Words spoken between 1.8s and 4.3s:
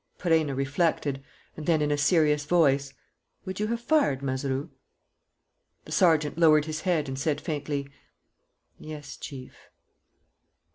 a serious voice: "Would you have fired,